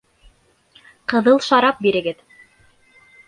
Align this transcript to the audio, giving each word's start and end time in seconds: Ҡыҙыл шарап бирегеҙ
Ҡыҙыл 1.13 1.37
шарап 1.49 1.85
бирегеҙ 1.87 2.25